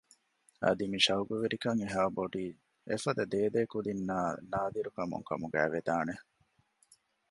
އަދި 0.63 0.85
މި 0.91 0.99
ޝައުޤުވެރިކަން 1.05 1.79
އެހާ 1.83 2.03
ބޮޑީ 2.17 2.45
އެފަދަ 2.89 3.23
ދޭދޭ 3.31 3.61
ކުދިންގެ 3.71 4.19
ނާދިރު 4.51 4.89
ކަމުން 4.97 5.25
ކަމުގައި 5.29 5.71
ވެދާނެ 5.73 6.15